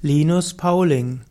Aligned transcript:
Linus 0.00 0.54
Pauling. 0.54 1.22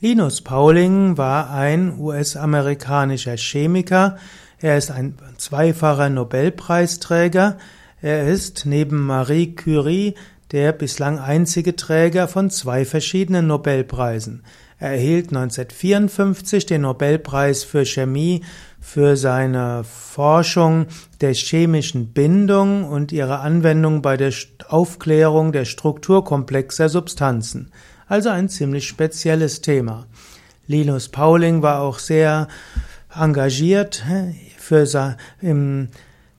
Linus 0.00 0.40
Pauling 0.40 1.18
war 1.18 1.50
ein 1.50 1.98
US-amerikanischer 1.98 3.36
Chemiker. 3.36 4.16
Er 4.58 4.78
ist 4.78 4.90
ein 4.90 5.18
zweifacher 5.36 6.08
Nobelpreisträger. 6.08 7.58
Er 8.00 8.26
ist 8.28 8.64
neben 8.64 9.04
Marie 9.04 9.54
Curie 9.54 10.14
der 10.52 10.72
bislang 10.72 11.18
einzige 11.18 11.76
Träger 11.76 12.28
von 12.28 12.50
zwei 12.50 12.84
verschiedenen 12.84 13.46
Nobelpreisen. 13.46 14.44
Er 14.78 14.90
erhielt 14.90 15.28
1954 15.28 16.66
den 16.66 16.82
Nobelpreis 16.82 17.64
für 17.64 17.84
Chemie 17.84 18.44
für 18.80 19.16
seine 19.16 19.84
Forschung 19.84 20.86
der 21.20 21.32
chemischen 21.32 22.12
Bindung 22.12 22.84
und 22.84 23.10
ihre 23.10 23.40
Anwendung 23.40 24.02
bei 24.02 24.16
der 24.16 24.32
Aufklärung 24.68 25.52
der 25.52 25.64
Strukturkomplexer 25.64 26.88
Substanzen 26.88 27.72
also 28.06 28.28
ein 28.28 28.48
ziemlich 28.48 28.86
spezielles 28.86 29.60
Thema. 29.60 30.06
Linus 30.66 31.08
Pauling 31.08 31.62
war 31.62 31.80
auch 31.80 31.98
sehr 31.98 32.48
engagiert 33.14 34.04
für, 34.58 35.16
im, 35.40 35.88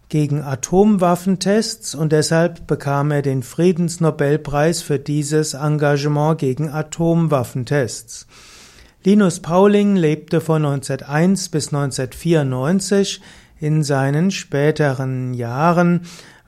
gegen 0.09 0.41
Atomwaffentests 0.41 1.95
und 1.95 2.11
deshalb 2.11 2.65
bekam 2.67 3.11
er 3.11 3.21
den 3.21 3.43
Friedensnobelpreis 3.43 4.81
für 4.81 4.99
dieses 4.99 5.53
Engagement 5.53 6.37
gegen 6.37 6.69
Atomwaffentests. 6.69 8.27
Linus 9.03 9.39
Pauling 9.41 9.95
lebte 9.95 10.41
von 10.41 10.65
1901 10.65 11.49
bis 11.49 11.67
1994. 11.67 13.21
In 13.59 13.83
seinen 13.83 14.31
späteren 14.31 15.33
Jahren 15.33 16.01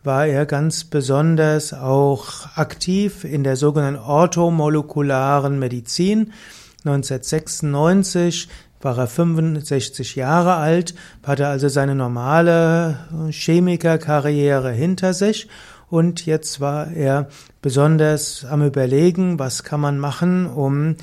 war 0.04 0.26
er 0.26 0.46
ganz 0.46 0.84
besonders 0.84 1.74
auch 1.74 2.56
aktiv 2.56 3.24
in 3.24 3.44
der 3.44 3.56
sogenannten 3.56 4.02
orthomolekularen 4.02 5.60
Medizin. 5.60 6.34
1996 6.86 8.48
war 8.82 8.98
er 8.98 9.08
65 9.08 10.16
Jahre 10.16 10.56
alt, 10.56 10.96
hatte 11.24 11.48
also 11.48 11.68
seine 11.68 11.96
normale 11.96 12.98
Chemikerkarriere 13.30 14.72
hinter 14.72 15.14
sich 15.14 15.48
und 15.90 16.26
jetzt 16.26 16.62
war 16.62 16.92
er 16.92 17.28
besonders 17.62 18.46
am 18.46 18.66
Überlegen, 18.66 19.40
was 19.40 19.64
kann 19.64 19.82
man 19.82 19.98
machen, 19.98 20.46
um 20.46 20.96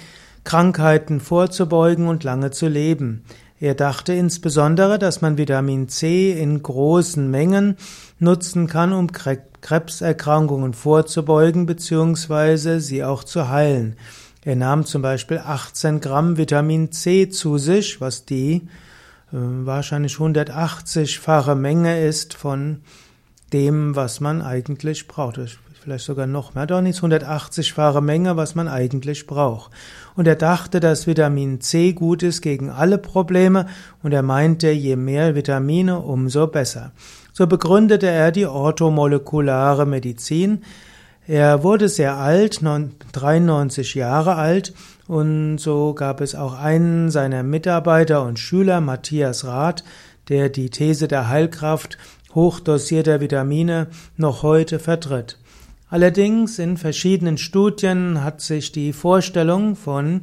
Krankheiten 0.45 1.21
vorzubeugen 1.21 2.07
und 2.07 2.23
lange 2.23 2.53
zu 2.53 2.69
leben. 2.69 3.25
Er 3.59 3.75
dachte 3.75 4.13
insbesondere, 4.13 4.99
dass 4.99 5.23
man 5.23 5.39
Vitamin 5.39 5.89
C 5.89 6.33
in 6.33 6.63
großen 6.63 7.31
Mengen 7.31 7.77
nutzen 8.19 8.67
kann, 8.69 8.93
um 8.93 9.09
Krebserkrankungen 9.11 10.75
vorzubeugen 10.75 11.67
bzw. 11.67 12.79
sie 12.79 13.03
auch 13.03 13.25
zu 13.25 13.49
heilen. 13.49 13.97
Er 14.47 14.55
nahm 14.55 14.87
zum 14.87 15.03
Beispiel 15.03 15.39
18 15.39 16.01
Gramm 16.01 16.37
Vitamin 16.37 16.93
C 16.93 17.29
zu 17.29 17.59
sich, 17.59 18.01
was 18.01 18.27
die 18.27 18.69
äh, 19.33 19.33
wahrscheinlich 19.33 20.15
180-fache 20.15 21.57
Menge 21.57 22.01
ist 22.07 22.35
von 22.35 22.83
dem, 23.53 23.97
was 23.97 24.21
man 24.21 24.43
eigentlich 24.43 25.09
braucht 25.09 25.39
vielleicht 25.87 26.05
sogar 26.05 26.27
noch 26.27 26.57
mehr, 26.57 26.67
doch 26.67 26.81
nicht 26.81 26.99
180-fache 26.99 28.01
Menge, 28.01 28.37
was 28.37 28.57
man 28.57 28.67
eigentlich 28.67 29.29
braucht. 29.29 29.71
Und 30.17 30.27
er 30.27 30.35
dachte, 30.35 30.81
dass 30.81 31.07
Vitamin 31.07 31.61
C 31.61 31.93
gut 31.93 32.25
ist 32.25 32.41
gegen 32.41 32.71
alle 32.71 32.99
Probleme 32.99 33.67
und 34.03 34.11
er 34.11 34.23
meinte, 34.23 34.69
je 34.71 34.97
mehr 34.97 35.37
Vitamine, 35.37 36.01
umso 36.01 36.49
besser. 36.49 36.91
So 37.33 37.47
begründete 37.47 38.09
er 38.09 38.33
die 38.33 38.47
orthomolekulare 38.47 39.87
Medizin. 39.87 40.65
Er 41.29 41.65
wurde 41.65 41.89
sehr 41.89 42.17
alt, 42.17 42.61
93 42.63 43.97
Jahre 43.97 44.37
alt, 44.37 44.75
und 45.09 45.59
so 45.59 45.93
gab 45.93 46.21
es 46.21 46.37
auch 46.37 46.55
einen 46.55 47.11
seiner 47.11 47.43
Mitarbeiter 47.43 48.23
und 48.23 48.39
Schüler, 48.39 48.81
Matthias 48.81 49.45
Rath, 49.45 49.83
der 50.29 50.51
die 50.51 50.71
These 50.71 51.09
der 51.09 51.29
Heilkraft 51.29 51.99
hochdosierter 52.35 53.21
Vitamine 53.21 53.89
noch 54.17 54.45
heute 54.45 54.79
vertritt. 54.79 55.39
Allerdings 55.89 56.61
in 56.61 56.77
verschiedenen 56.77 57.39
Studien 57.39 58.23
hat 58.23 58.41
sich 58.41 58.71
die 58.71 58.93
Vorstellung 58.93 59.75
von 59.75 60.23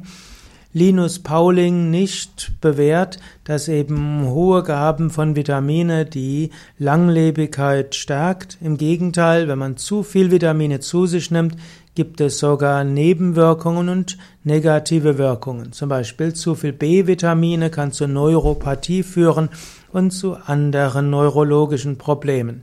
Linus 0.76 1.20
Pauling 1.20 1.92
nicht 1.92 2.50
bewährt, 2.60 3.18
dass 3.44 3.68
eben 3.68 4.26
hohe 4.26 4.64
Gaben 4.64 5.08
von 5.08 5.36
Vitamine 5.36 6.04
die 6.04 6.50
Langlebigkeit 6.78 7.94
stärkt. 7.94 8.58
Im 8.60 8.76
Gegenteil, 8.76 9.46
wenn 9.46 9.58
man 9.60 9.76
zu 9.76 10.02
viel 10.02 10.32
Vitamine 10.32 10.80
zu 10.80 11.06
sich 11.06 11.30
nimmt, 11.30 11.54
gibt 11.94 12.20
es 12.20 12.40
sogar 12.40 12.82
Nebenwirkungen 12.82 13.88
und 13.88 14.18
negative 14.42 15.16
Wirkungen. 15.16 15.70
Zum 15.70 15.88
Beispiel 15.88 16.34
zu 16.34 16.56
viel 16.56 16.72
B-Vitamine 16.72 17.70
kann 17.70 17.92
zu 17.92 18.08
Neuropathie 18.08 19.04
führen 19.04 19.50
und 19.92 20.10
zu 20.10 20.34
anderen 20.34 21.08
neurologischen 21.08 21.98
Problemen. 21.98 22.62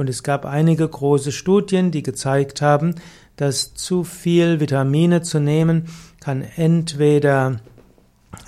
Und 0.00 0.08
es 0.08 0.22
gab 0.22 0.46
einige 0.46 0.88
große 0.88 1.30
Studien, 1.30 1.90
die 1.90 2.02
gezeigt 2.02 2.62
haben, 2.62 2.94
dass 3.36 3.74
zu 3.74 4.02
viel 4.02 4.58
Vitamine 4.58 5.20
zu 5.20 5.40
nehmen 5.40 5.88
kann 6.20 6.40
entweder 6.56 7.60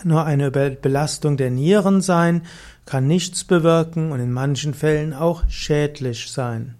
nur 0.03 0.25
eine 0.25 0.51
Belastung 0.51 1.37
der 1.37 1.51
Nieren 1.51 2.01
sein, 2.01 2.41
kann 2.87 3.07
nichts 3.07 3.45
bewirken 3.45 4.13
und 4.13 4.21
in 4.21 4.33
manchen 4.33 4.73
Fällen 4.73 5.13
auch 5.13 5.43
schädlich 5.51 6.31
sein. 6.31 6.75